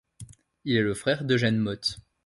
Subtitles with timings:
[0.65, 1.99] Il est le frère d'Eugène Motte.